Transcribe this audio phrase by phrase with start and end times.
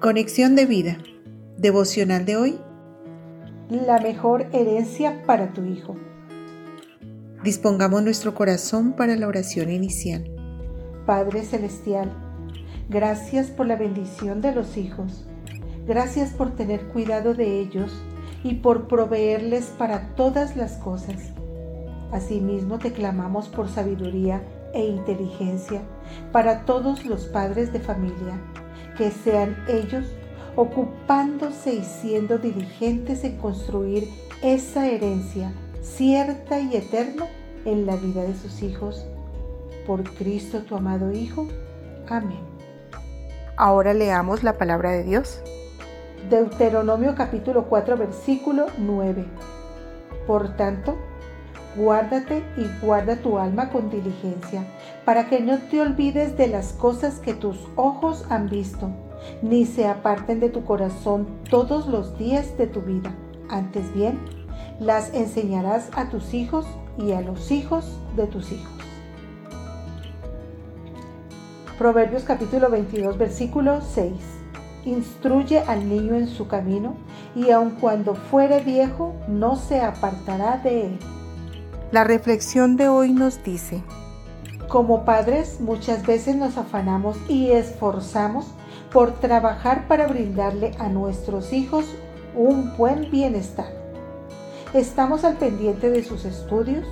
[0.00, 0.96] Conexión de vida.
[1.58, 2.58] Devocional de hoy.
[3.68, 5.94] La mejor herencia para tu hijo.
[7.44, 10.24] Dispongamos nuestro corazón para la oración inicial.
[11.04, 12.10] Padre Celestial,
[12.88, 15.26] gracias por la bendición de los hijos.
[15.86, 17.92] Gracias por tener cuidado de ellos
[18.42, 21.34] y por proveerles para todas las cosas.
[22.10, 24.42] Asimismo te clamamos por sabiduría
[24.72, 25.82] e inteligencia
[26.32, 28.40] para todos los padres de familia
[29.00, 30.04] que sean ellos
[30.56, 34.06] ocupándose y siendo diligentes en construir
[34.42, 37.24] esa herencia cierta y eterna
[37.64, 39.06] en la vida de sus hijos.
[39.86, 41.48] Por Cristo tu amado Hijo.
[42.10, 42.40] Amén.
[43.56, 45.40] Ahora leamos la palabra de Dios.
[46.28, 49.24] Deuteronomio capítulo 4 versículo 9.
[50.26, 50.98] Por tanto,
[51.76, 54.64] Guárdate y guarda tu alma con diligencia,
[55.04, 58.90] para que no te olvides de las cosas que tus ojos han visto,
[59.40, 63.14] ni se aparten de tu corazón todos los días de tu vida.
[63.48, 64.18] Antes bien,
[64.80, 66.66] las enseñarás a tus hijos
[66.98, 68.72] y a los hijos de tus hijos.
[71.78, 74.12] Proverbios capítulo 22 versículo 6.
[74.86, 76.94] Instruye al niño en su camino,
[77.36, 80.98] y aun cuando fuere viejo, no se apartará de él.
[81.92, 83.82] La reflexión de hoy nos dice,
[84.68, 88.46] como padres muchas veces nos afanamos y esforzamos
[88.92, 91.86] por trabajar para brindarle a nuestros hijos
[92.36, 93.66] un buen bienestar.
[94.72, 96.86] Estamos al pendiente de sus estudios,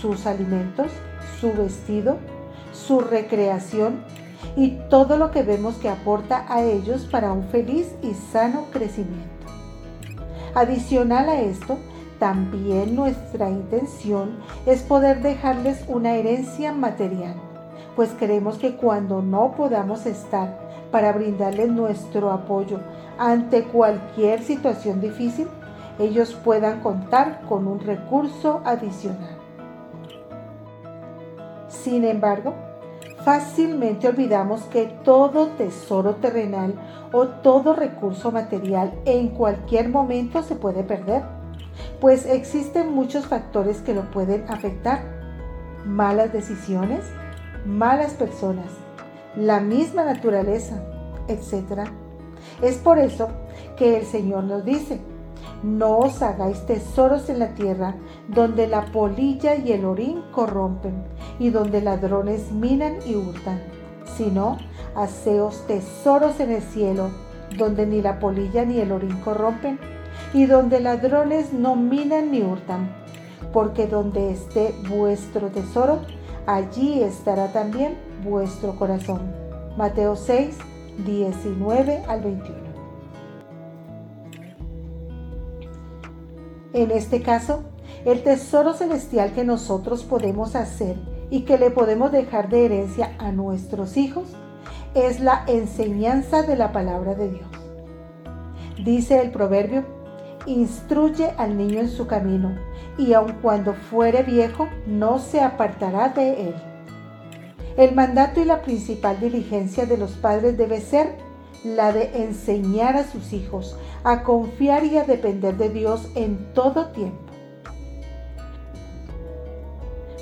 [0.00, 0.86] sus alimentos,
[1.42, 2.16] su vestido,
[2.72, 4.02] su recreación
[4.56, 9.28] y todo lo que vemos que aporta a ellos para un feliz y sano crecimiento.
[10.54, 11.76] Adicional a esto,
[12.18, 17.34] también nuestra intención es poder dejarles una herencia material,
[17.94, 20.58] pues queremos que cuando no podamos estar
[20.90, 22.80] para brindarles nuestro apoyo
[23.18, 25.48] ante cualquier situación difícil,
[25.98, 29.36] ellos puedan contar con un recurso adicional.
[31.68, 32.54] Sin embargo,
[33.24, 36.74] fácilmente olvidamos que todo tesoro terrenal
[37.12, 41.37] o todo recurso material en cualquier momento se puede perder
[42.00, 45.02] pues existen muchos factores que lo pueden afectar.
[45.84, 47.04] Malas decisiones,
[47.64, 48.66] malas personas,
[49.36, 50.82] la misma naturaleza,
[51.28, 51.88] etc.
[52.62, 53.28] Es por eso
[53.76, 55.00] que el Señor nos dice,
[55.62, 57.94] no os hagáis tesoros en la tierra,
[58.28, 61.04] donde la polilla y el orín corrompen,
[61.38, 63.60] y donde ladrones minan y hurtan,
[64.16, 64.58] sino
[64.94, 67.10] haceos tesoros en el cielo,
[67.56, 69.78] donde ni la polilla ni el orín corrompen,
[70.32, 72.90] y donde ladrones no minan ni hurtan,
[73.52, 76.00] porque donde esté vuestro tesoro,
[76.46, 79.20] allí estará también vuestro corazón.
[79.76, 80.56] Mateo 6,
[81.06, 82.58] 19 al 21.
[86.74, 87.62] En este caso,
[88.04, 90.96] el tesoro celestial que nosotros podemos hacer
[91.30, 94.24] y que le podemos dejar de herencia a nuestros hijos
[94.94, 97.48] es la enseñanza de la palabra de Dios.
[98.84, 99.84] Dice el proverbio
[100.52, 102.56] instruye al niño en su camino,
[102.96, 106.54] y aun cuando fuere viejo, no se apartará de él.
[107.76, 111.16] El mandato y la principal diligencia de los padres debe ser
[111.64, 116.86] la de enseñar a sus hijos a confiar y a depender de Dios en todo
[116.86, 117.18] tiempo.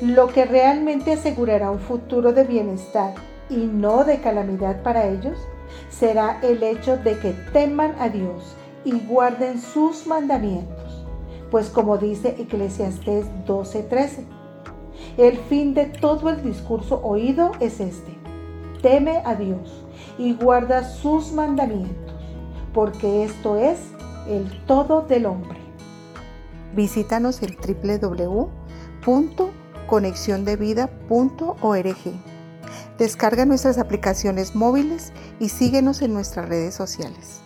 [0.00, 3.14] Lo que realmente asegurará un futuro de bienestar
[3.48, 5.38] y no de calamidad para ellos
[5.90, 11.04] será el hecho de que teman a Dios y guarden sus mandamientos.
[11.50, 14.24] Pues como dice Eclesiastés 12:13,
[15.16, 18.16] el fin de todo el discurso oído es este.
[18.82, 19.84] Teme a Dios
[20.18, 22.14] y guarda sus mandamientos,
[22.72, 23.78] porque esto es
[24.28, 25.58] el todo del hombre.
[26.74, 27.56] Visítanos en
[29.04, 31.96] www.conexiondevida.org.
[32.98, 37.40] Descarga nuestras aplicaciones móviles y síguenos en nuestras redes sociales.